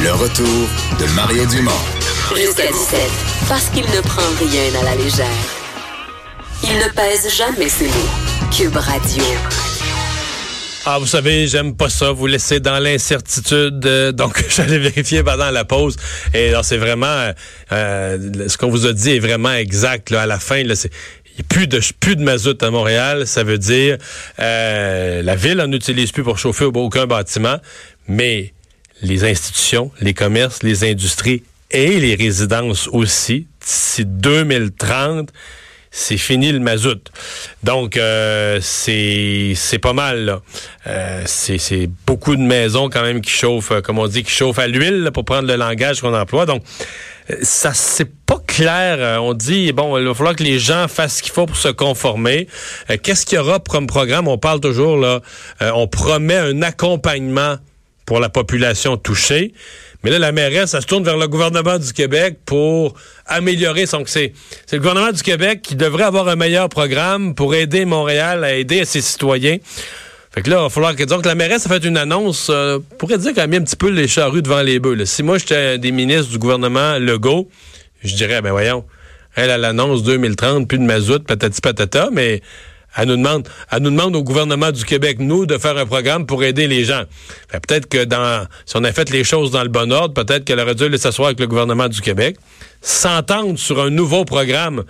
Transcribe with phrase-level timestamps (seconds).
[0.00, 0.46] Le retour
[0.98, 1.70] de Mario Dumont.
[2.36, 3.00] Jusqu'à 17.
[3.48, 5.26] Parce qu'il ne prend rien à la légère.
[6.64, 8.50] Il ne pèse jamais ses mots.
[8.56, 9.24] Cube Radio.
[10.86, 13.84] Ah, vous savez, j'aime pas ça, vous laisser dans l'incertitude.
[13.86, 15.96] euh, donc, j'allais vérifier pendant la pause.
[16.32, 17.06] Et c'est vraiment...
[17.06, 17.32] euh,
[17.72, 20.10] euh, ce qu'on vous a dit est vraiment exact.
[20.10, 20.90] Là, à la fin, là, c'est...
[21.34, 23.26] Il n'y a plus de, plus de mazout à Montréal.
[23.26, 23.96] Ça veut dire
[24.38, 27.56] euh, la ville en utilise plus pour chauffer aucun bâtiment,
[28.08, 28.52] mais
[29.02, 35.30] les institutions, les commerces, les industries et les résidences aussi, d'ici 2030,
[35.94, 37.10] c'est fini le mazout.
[37.62, 40.40] Donc, euh, c'est pas mal, là.
[40.86, 44.58] Euh, c'est beaucoup de maisons quand même qui chauffent, euh, comme on dit, qui chauffent
[44.58, 46.46] à l'huile, pour prendre le langage qu'on emploie.
[46.46, 46.62] Donc,
[47.30, 48.96] euh, ça, c'est pas clair.
[48.98, 51.58] Euh, On dit, bon, il va falloir que les gens fassent ce qu'il faut pour
[51.58, 52.48] se conformer.
[53.02, 54.28] Qu'est-ce qu'il y aura comme programme?
[54.28, 55.20] On parle toujours, là,
[55.60, 57.58] on promet un accompagnement
[58.12, 59.54] pour la population touchée.
[60.04, 62.92] Mais là, la mairesse, elle se tourne vers le gouvernement du Québec pour
[63.24, 64.02] améliorer son...
[64.04, 64.34] C'est
[64.66, 68.52] c'est le gouvernement du Québec qui devrait avoir un meilleur programme pour aider Montréal à
[68.54, 69.56] aider ses citoyens.
[70.30, 71.04] Fait que là, il va falloir que...
[71.04, 73.76] Donc, la mairesse a fait une annonce, euh, pourrait dire qu'elle a mis un petit
[73.76, 75.06] peu les charrues devant les bœufs.
[75.06, 77.48] Si moi, j'étais des ministres du gouvernement Legault,
[78.04, 78.84] je dirais, ben voyons,
[79.36, 82.42] elle, elle annonce 2030, plus de mazout, patati patata, mais
[82.96, 86.26] elle nous demande, elle nous demande au gouvernement du Québec, nous, de faire un programme
[86.26, 87.02] pour aider les gens.
[87.50, 90.60] Peut-être que dans, si on a fait les choses dans le bon ordre, peut-être qu'elle
[90.60, 92.36] aurait dû aller s'asseoir avec le gouvernement du Québec,
[92.80, 94.84] s'entendre sur un nouveau programme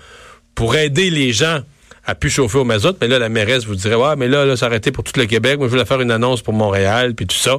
[0.55, 1.61] pour aider les gens
[2.05, 2.97] à plus chauffer au mazout.
[3.01, 5.59] Mais là, la mairesse vous dirait, ouais, mais là, là, arrêté pour tout le Québec.
[5.59, 7.59] Moi, je voulais faire une annonce pour Montréal, puis tout ça.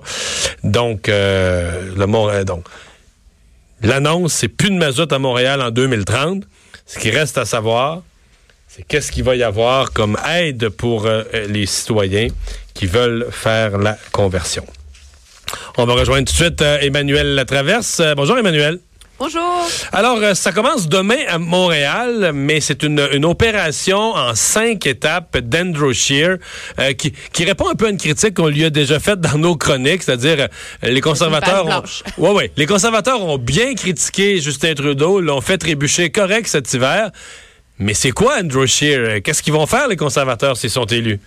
[0.63, 2.65] Donc, euh, le Montréal, donc,
[3.81, 6.43] l'annonce, c'est plus de mazout à Montréal en 2030.
[6.85, 8.01] Ce qui reste à savoir,
[8.75, 12.29] c'est qu'est-ce qu'il va y avoir comme aide pour euh, les citoyens
[12.73, 14.65] qui veulent faire la conversion?
[15.77, 17.99] On va rejoindre tout de suite euh, Emmanuel Latraverse.
[17.99, 18.79] Euh, bonjour Emmanuel.
[19.19, 19.67] Bonjour.
[19.91, 25.93] Alors, ça commence demain à Montréal, mais c'est une, une opération en cinq étapes d'Andrew
[26.79, 29.37] euh, qui, qui répond un peu à une critique qu'on lui a déjà faite dans
[29.37, 30.47] nos chroniques, c'est-à-dire
[30.81, 31.67] les conservateurs.
[31.67, 36.73] Ont, ouais, ouais, les conservateurs ont bien critiqué Justin Trudeau, l'ont fait trébucher correct cet
[36.73, 37.11] hiver.
[37.79, 39.21] Mais c'est quoi Andrew Scheer?
[39.21, 41.19] Qu'est-ce qu'ils vont faire les conservateurs s'ils sont élus?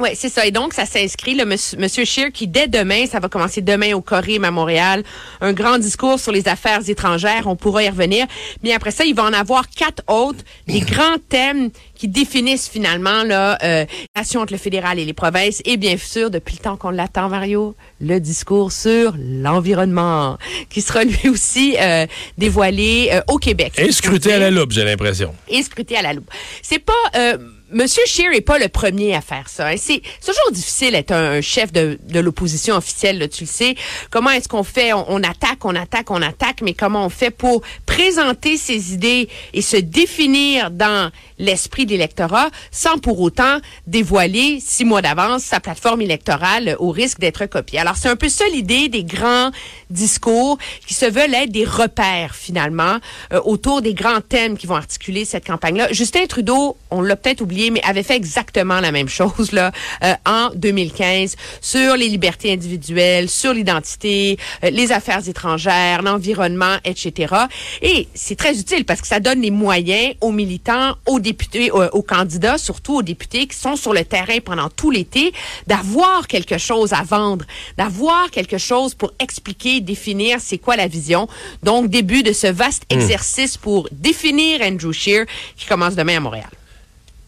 [0.00, 0.46] Oui, c'est ça.
[0.46, 3.94] Et donc, ça s'inscrit, le monsieur, monsieur Scheer, qui dès demain, ça va commencer demain
[3.94, 5.02] au Corim à Montréal,
[5.40, 7.46] un grand discours sur les affaires étrangères.
[7.46, 8.26] On pourra y revenir.
[8.62, 13.24] Mais après ça, il va en avoir quatre autres, des grands thèmes qui définissent finalement
[13.24, 15.60] euh, la relation entre le fédéral et les provinces.
[15.64, 20.38] Et bien sûr, depuis le temps qu'on l'attend, Mario, le discours sur l'environnement,
[20.70, 22.06] qui sera lui aussi euh,
[22.36, 23.72] dévoilé euh, au Québec.
[23.78, 25.34] Et scruté à la loupe, j'ai l'impression.
[25.48, 26.30] et scruté à la loupe.
[26.62, 27.36] C'est pas euh,
[27.70, 29.68] Monsieur Scheer est pas le premier à faire ça.
[29.68, 29.74] hein.
[29.76, 33.74] C'est toujours difficile d'être un, chef de, l'opposition officielle, là, tu le sais.
[34.10, 34.92] Comment est-ce qu'on fait?
[34.94, 37.62] On attaque, on attaque, on attaque, mais comment on fait pour
[37.98, 41.10] présenter ses idées et se définir dans
[41.40, 47.18] l'esprit de l'électorat sans pour autant dévoiler six mois d'avance sa plateforme électorale au risque
[47.18, 47.80] d'être copiée.
[47.80, 49.50] Alors c'est un peu ça l'idée des grands
[49.90, 52.98] discours qui se veulent être des repères finalement
[53.32, 55.88] euh, autour des grands thèmes qui vont articuler cette campagne-là.
[55.92, 59.72] Justin Trudeau, on l'a peut-être oublié, mais avait fait exactement la même chose là
[60.04, 67.34] euh, en 2015 sur les libertés individuelles, sur l'identité, euh, les affaires étrangères, l'environnement, etc.
[67.82, 71.84] Et c'est très utile parce que ça donne les moyens aux militants, aux députés, aux,
[71.84, 75.32] aux candidats, surtout aux députés qui sont sur le terrain pendant tout l'été,
[75.66, 77.44] d'avoir quelque chose à vendre,
[77.76, 81.28] d'avoir quelque chose pour expliquer, définir c'est quoi la vision.
[81.62, 85.26] Donc, début de ce vaste exercice pour définir Andrew Scheer
[85.56, 86.50] qui commence demain à Montréal.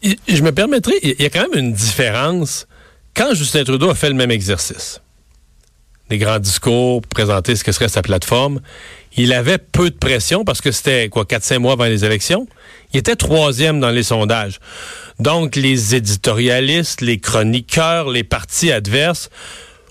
[0.03, 2.67] Je me permettrai, il y a quand même une différence
[3.15, 4.99] quand Justin Trudeau a fait le même exercice.
[6.11, 8.59] Des grands discours présenter ce que serait sa plateforme.
[9.15, 12.47] Il avait peu de pression parce que c'était quoi, 4-5 mois avant les élections.
[12.91, 14.59] Il était troisième dans les sondages.
[15.19, 19.29] Donc, les éditorialistes, les chroniqueurs, les partis adverses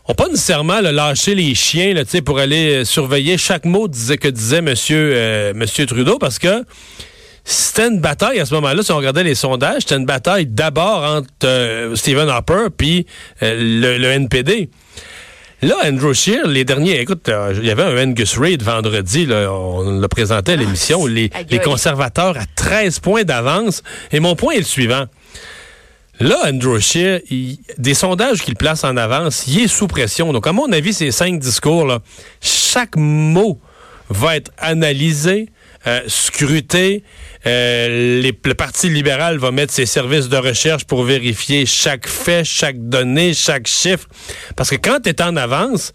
[0.08, 5.12] ont pas nécessairement lâché les chiens pour aller euh, surveiller chaque mot que disait monsieur,
[5.14, 6.66] euh, monsieur Trudeau parce que
[7.44, 11.02] c'était une bataille à ce moment-là, si on regardait les sondages, c'était une bataille d'abord
[11.02, 13.06] entre euh, Stephen Harper puis
[13.40, 14.68] le NPD.
[15.62, 19.52] Là, Andrew Scheer, les derniers, écoute, euh, il y avait un Angus Reid vendredi, là,
[19.52, 21.30] on le présentait à l'émission, les,
[21.62, 23.82] conservateurs à 13 points d'avance.
[24.10, 25.04] Et mon point est le suivant.
[26.18, 30.32] Là, Andrew Scheer, il- des sondages qu'il place en avance, il est sous pression.
[30.32, 31.98] Donc, à mon avis, ces cinq discours-là,
[32.40, 33.60] chaque mot
[34.08, 35.50] va être analysé,
[35.86, 37.04] euh, scruté.
[37.46, 42.76] Euh, le Parti libéral va mettre ses services de recherche pour vérifier chaque fait, chaque
[42.88, 44.06] donnée, chaque chiffre.
[44.56, 45.92] Parce que quand tu es en avance,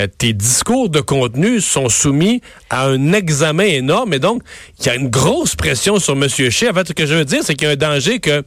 [0.00, 2.40] euh, tes discours de contenu sont soumis
[2.70, 4.14] à un examen énorme.
[4.14, 4.42] Et donc,
[4.80, 6.28] il y a une grosse pression sur M.
[6.28, 6.70] Scheer.
[6.70, 8.42] En fait, ce que je veux dire, c'est qu'il y a un danger que,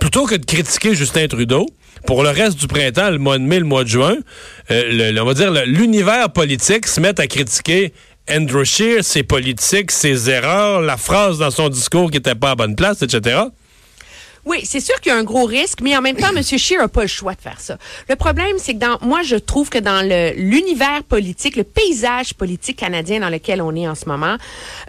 [0.00, 1.66] plutôt que de critiquer Justin Trudeau,
[2.06, 4.16] pour le reste du printemps, le mois de mai, le mois de juin,
[4.70, 7.92] euh, on va dire l'univers politique se met à critiquer
[8.30, 12.54] Andrew Scheer, ses politiques, ses erreurs, la phrase dans son discours qui n'était pas à
[12.54, 13.42] bonne place, etc.
[14.46, 16.42] Oui, c'est sûr qu'il y a un gros risque, mais en même temps, M.
[16.42, 17.78] Scheer n'a pas le choix de faire ça.
[18.08, 20.06] Le problème, c'est que dans, moi, je trouve que dans
[20.36, 24.36] l'univers politique, le paysage politique canadien dans lequel on est en ce moment,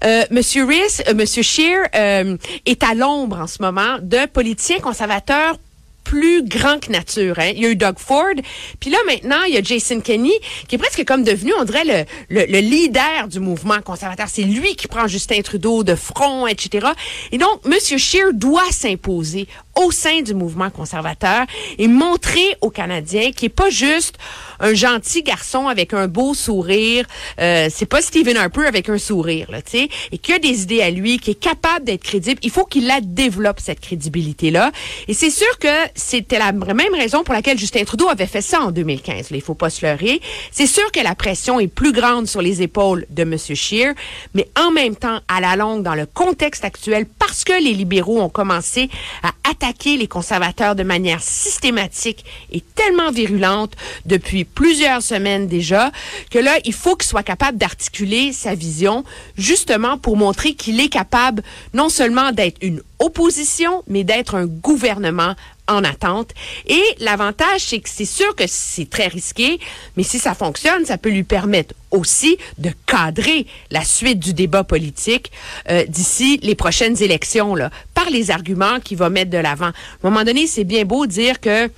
[0.04, 0.68] euh, M.
[0.68, 1.26] Riss, euh.
[1.26, 5.58] Scheer euh, est à l'ombre en ce moment d'un politicien conservateur
[6.06, 7.38] plus grand que nature.
[7.40, 7.52] Hein.
[7.54, 8.36] Il y a eu Doug Ford,
[8.80, 11.84] puis là maintenant il y a Jason Kenney qui est presque comme devenu, on dirait
[11.84, 14.28] le, le, le leader du mouvement conservateur.
[14.30, 16.88] C'est lui qui prend Justin Trudeau de front, etc.
[17.34, 21.46] Et donc Monsieur Scheer doit s'imposer au sein du mouvement conservateur
[21.78, 24.16] et montrer aux Canadiens qu'il est pas juste
[24.60, 27.06] un gentil garçon avec un beau sourire.
[27.42, 30.64] Euh, c'est pas Stephen Harper avec un sourire, là, tu sais, et qui a des
[30.64, 32.40] idées à lui, qui est capable d'être crédible.
[32.42, 34.72] Il faut qu'il la développe cette crédibilité-là.
[35.10, 38.62] Et c'est sûr que c'était la même raison pour laquelle Justin Trudeau avait fait ça
[38.62, 39.32] en 2015.
[39.32, 40.22] Là, il faut pas se leurrer.
[40.52, 43.38] C'est sûr que la pression est plus grande sur les épaules de M.
[43.38, 43.94] Scheer,
[44.34, 48.22] mais en même temps, à la longue, dans le contexte actuel, parce que les libéraux
[48.22, 48.90] ont commencé
[49.22, 53.74] à attaquer les conservateurs de manière systématique et tellement virulente
[54.06, 55.92] depuis plusieurs semaines déjà,
[56.30, 59.04] que là, il faut qu'il soit capable d'articuler sa vision
[59.38, 61.42] justement pour montrer qu'il est capable
[61.74, 65.36] non seulement d'être une opposition, mais d'être un gouvernement
[65.68, 66.32] en attente.
[66.68, 69.60] Et l'avantage, c'est que c'est sûr que c'est très risqué,
[69.98, 74.64] mais si ça fonctionne, ça peut lui permettre aussi de cadrer la suite du débat
[74.64, 75.32] politique
[75.70, 79.66] euh, d'ici les prochaines élections, là, par les arguments qu'il va mettre de l'avant.
[79.66, 81.70] À un moment donné, c'est bien beau dire que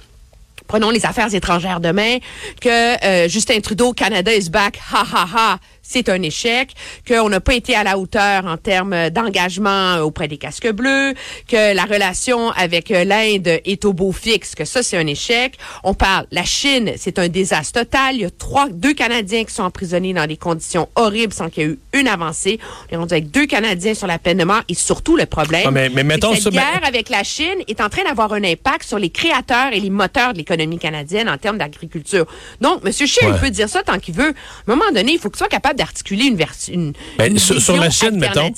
[0.67, 2.17] prenons les affaires étrangères demain,
[2.61, 6.71] que euh, Justin Trudeau, Canada is back, ha ha ha, c'est un échec,
[7.07, 11.13] qu'on n'a pas été à la hauteur en termes d'engagement auprès des casques bleus,
[11.47, 15.53] que la relation avec l'Inde est au beau fixe, que ça c'est un échec.
[15.83, 18.15] On parle, la Chine, c'est un désastre total.
[18.15, 21.63] Il y a trois, deux Canadiens qui sont emprisonnés dans des conditions horribles sans qu'il
[21.63, 22.59] y ait eu une avancée.
[22.89, 25.63] On est rendu avec deux Canadiens sur la peine de mort et surtout le problème,
[25.67, 28.33] Ah, mais- mais que mettons cette mais- guerre avec la Chine est en train d'avoir
[28.33, 32.25] un impact sur les créateurs et les moteurs de l'économie canadienne en termes d'agriculture.
[32.61, 32.91] Donc, M.
[32.91, 33.35] Scheer, Ouais.
[33.35, 34.33] il peut dire ça tant qu'il veut.
[34.67, 37.39] À un moment donné, il faut qu'il soit capable d'articuler une version, une, Ben, une
[37.39, 38.51] sur, sur la Chine, mettons.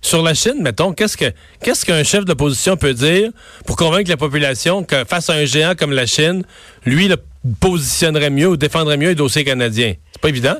[0.00, 1.32] Sur la Chine, mettons, qu'est-ce que
[1.62, 3.30] qu'est-ce qu'un chef d'opposition peut dire
[3.66, 6.44] pour convaincre la population que face à un géant comme la Chine,
[6.84, 7.16] lui, le
[7.60, 9.94] positionnerait mieux ou défendrait mieux les dossiers canadiens?
[10.12, 10.56] C'est pas évident?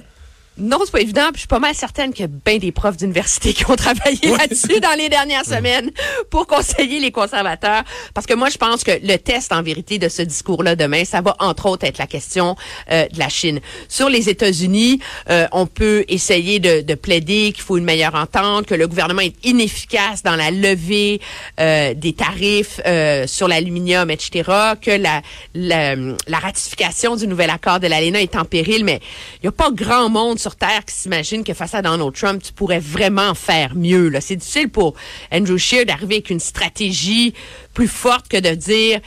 [0.58, 1.26] Non, c'est pas évident.
[1.28, 3.74] Puis je suis pas mal certaine qu'il y a bien des profs d'université qui ont
[3.76, 4.36] travaillé Ouais.
[4.38, 5.90] là-dessus dans les dernières semaines
[6.30, 7.82] pour conseiller les conservateurs.
[8.12, 11.22] Parce que moi, je pense que le test, en vérité, de ce discours-là demain, ça
[11.22, 12.54] va entre autres être la question
[12.90, 13.60] euh, de la Chine.
[13.88, 15.00] Sur les États-Unis,
[15.30, 19.22] euh, on peut essayer de, de plaider qu'il faut une meilleure entente, que le gouvernement
[19.22, 21.20] est inefficace dans la levée
[21.60, 24.50] euh, des tarifs euh, sur l'aluminium, etc.,
[24.82, 25.22] que la,
[25.54, 29.00] la, la ratification du nouvel accord de l'ALENA est en péril, mais
[29.36, 32.42] il n'y a pas grand monde sur Terre qui s'imagine que face à Donald Trump,
[32.42, 34.08] tu pourrais vraiment faire mieux.
[34.08, 34.20] là.
[34.20, 34.94] C'est difficile pour
[35.30, 37.32] Andrew Scheer d'arriver avec une stratégie
[37.74, 39.00] plus forte que de dire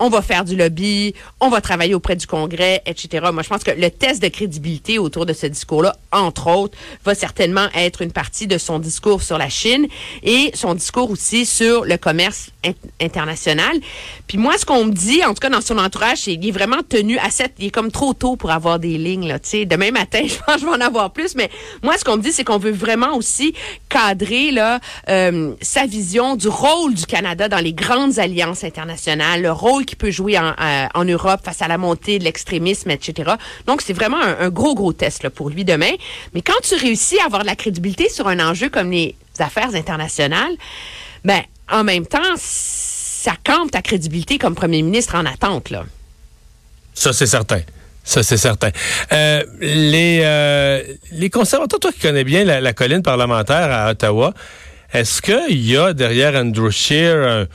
[0.00, 3.28] on va faire du lobby, on va travailler auprès du Congrès, etc.
[3.32, 7.14] Moi, je pense que le test de crédibilité autour de ce discours-là, entre autres, va
[7.14, 9.86] certainement être une partie de son discours sur la Chine
[10.22, 13.76] et son discours aussi sur le commerce in- international.
[14.26, 16.52] Puis moi, ce qu'on me dit, en tout cas dans son entourage, c'est qu'il est
[16.52, 17.52] vraiment tenu à cette...
[17.58, 19.64] Il est comme trop tôt pour avoir des lignes, là, tu sais.
[19.66, 21.50] Demain matin, je pense que je vais en avoir plus, mais
[21.82, 23.54] moi, ce qu'on me dit, c'est qu'on veut vraiment aussi
[23.90, 24.80] cadrer, là,
[25.10, 29.98] euh, sa vision du rôle du Canada dans les grandes alliances internationales, le rôle qu'il
[29.98, 33.32] peut jouer en, Europe face à la montée de l'extrémisme, etc.
[33.66, 35.92] Donc, c'est vraiment un, gros, gros test pour lui demain.
[36.32, 39.74] Mais quand tu réussis à avoir de la crédibilité sur un enjeu comme les affaires
[39.74, 40.52] internationales,
[41.24, 45.84] ben, en même temps, ça campe ta crédibilité comme premier ministre en attente, là.
[46.94, 47.60] Ça, c'est certain.
[48.04, 48.70] Ça, c'est certain.
[49.12, 50.82] Euh, les, euh,
[51.12, 54.32] les conservateurs, toi qui connais bien la, la colline parlementaire à Ottawa,
[54.92, 57.46] est-ce qu'il y a derrière Andrew Scheer un-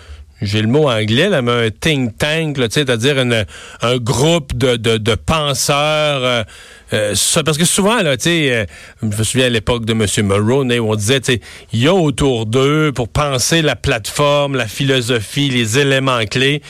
[0.41, 3.17] j'ai le mot anglais, là, mais un think tank, c'est-à-dire
[3.81, 6.23] un groupe de, de, penseurs.
[6.23, 6.43] euh,
[6.93, 8.65] euh, ça- parce que souvent, là, euh,
[9.01, 10.05] je me souviens à l'époque de M.
[10.27, 11.21] Mulroney, où on disait,
[11.73, 16.61] il y a autour d'eux, pour penser la plateforme, la philosophie, les éléments clés,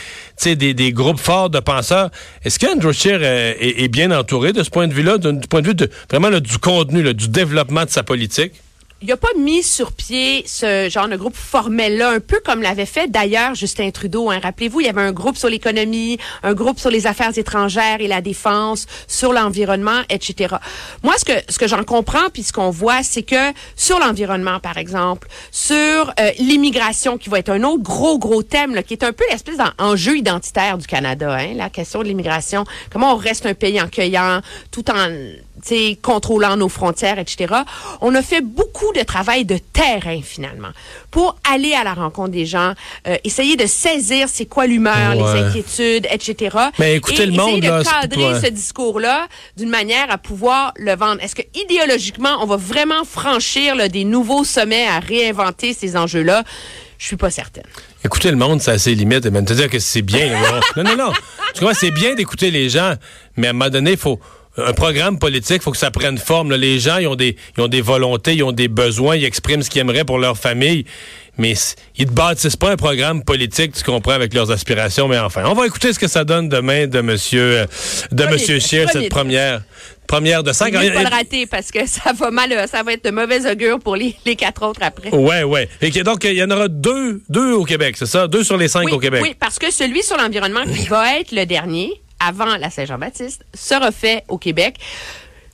[0.44, 2.12] des, des groupes forts de penseurs.
[2.44, 5.62] Est-ce qu'Andrew Scheer euh, est, est bien entouré de ce point de vue-là, du point
[5.62, 8.54] de vue de vraiment du contenu, du développement de sa politique?
[9.02, 12.86] Il n'a pas mis sur pied ce genre de groupe formel-là, un peu comme l'avait
[12.86, 14.32] fait d'ailleurs Justin Trudeau.
[14.32, 14.40] Hein.
[14.42, 18.08] Rappelez-vous, il y avait un groupe sur l'économie, un groupe sur les affaires étrangères et
[18.08, 20.56] la défense, sur l'environnement, etc.
[21.04, 24.60] Moi, ce que ce que j'en comprends, puis ce qu'on voit, c'est que sur l'environnement,
[24.62, 28.94] par exemple, sur euh, l'immigration, qui va être un autre gros, gros thème, là, qui
[28.94, 33.18] est un peu l'espèce d'enjeu identitaire du Canada, hein, la question de l'immigration, comment on
[33.18, 34.40] reste un pays accueillant,
[34.72, 35.10] tout en
[36.02, 37.54] contrôlant nos frontières, etc.
[38.02, 40.70] On a fait beaucoup de travail de terrain, finalement,
[41.12, 42.74] pour aller à la rencontre des gens,
[43.08, 45.34] euh, essayer de saisir c'est quoi l'humeur, Ouais.
[45.34, 46.58] les inquiétudes, etc.
[46.80, 50.18] Mais écoutez Et le monde, essayer là, de cadrer pas- ce discours-là d'une manière à
[50.18, 51.22] pouvoir le vendre.
[51.24, 56.44] Est-ce que idéologiquement, on va vraiment franchir là, des nouveaux sommets à réinventer ces enjeux-là?
[56.98, 57.66] Je suis pas certaine.
[58.06, 59.26] Écouter le monde, ça a ses limites.
[59.26, 60.30] Même te dire que c'est bien.
[60.78, 61.12] non, non, non.
[61.54, 62.94] Tu vois, c'est bien d'écouter les gens,
[63.36, 64.20] mais à un moment donné, il faut
[64.58, 66.52] un programme politique, il faut que ça prenne forme.
[66.52, 66.58] là.
[66.58, 69.62] Les gens, ils ont des, ils ont des volontés, ils ont des besoins, ils expriment
[69.62, 70.86] ce qu'ils aimeraient pour leur famille,
[71.38, 71.54] mais
[71.98, 75.08] ils ne bâtissent pas un programme politique, tu comprends, avec leurs aspirations.
[75.08, 77.66] Mais enfin, on va écouter ce que ça donne demain de Monsieur, euh,
[78.12, 79.62] de Premier Monsieur Scheer, cette première,
[80.08, 80.74] première de cinq.
[80.74, 83.52] Il ne pas le rater parce que ça va mal, ça va être de mauvais
[83.52, 85.10] augure pour les, les quatre autres après.
[85.14, 85.68] Ouais, ouais.
[85.82, 88.28] Et donc, il y en aura deux, deux au Québec, c'est ça?
[88.28, 89.22] Deux sur les cinq oui, au Québec.
[89.22, 93.92] Oui, parce que celui sur l'environnement qui va être le dernier, avant la Saint-Jean-Baptiste, sera
[93.92, 94.78] fait au Québec.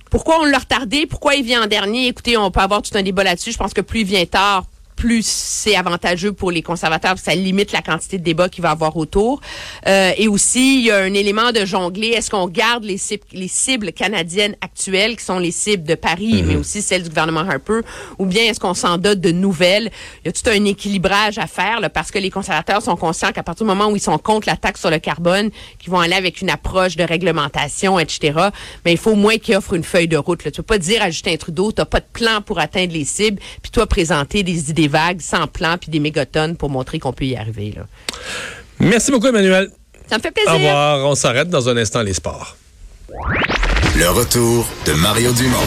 [0.09, 1.07] Pourquoi on l'a retardé?
[1.07, 2.07] Pourquoi il vient en dernier?
[2.07, 3.53] Écoutez, on peut avoir tout un débat là-dessus.
[3.53, 4.65] Je pense que plus il vient tard,
[5.01, 8.95] plus c'est avantageux pour les conservateurs, ça limite la quantité de débats qu'il va avoir
[8.97, 9.41] autour.
[9.87, 12.09] Euh, et aussi, il y a un élément de jongler.
[12.09, 16.43] Est-ce qu'on garde les cibles, les cibles canadiennes actuelles, qui sont les cibles de Paris,
[16.45, 17.79] mais aussi celles du gouvernement Harper,
[18.19, 19.89] ou bien est-ce qu'on s'en dote de nouvelles?
[20.23, 23.31] Il y a tout un équilibrage à faire, là, parce que les conservateurs sont conscients
[23.31, 25.99] qu'à partir du moment où ils sont contre la taxe sur le carbone, qu'ils vont
[25.99, 28.33] aller avec une approche de réglementation, etc.,
[28.85, 30.45] mais il faut au moins qu'ils offrent une feuille de route.
[30.45, 30.51] Là.
[30.51, 33.39] Tu peux pas dire à Justin Trudeau, t'as pas de plan pour atteindre les cibles,
[33.63, 37.25] puis toi présenter des idées vagues, sans plan, puis des mégatonnes pour montrer qu'on peut
[37.25, 37.73] y arriver.
[37.75, 37.83] Là.
[38.79, 39.71] Merci beaucoup, Emmanuel.
[40.07, 40.51] Ça me fait plaisir.
[40.51, 41.05] Au revoir.
[41.09, 42.57] On s'arrête dans un instant les sports.
[43.95, 45.65] Le retour de Mario Dumont.